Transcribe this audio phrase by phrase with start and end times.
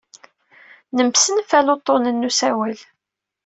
[0.95, 2.77] Nemsenfal uḍḍunen n usawal.